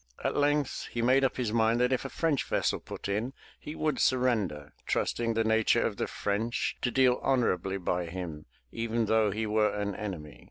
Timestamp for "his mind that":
1.37-1.93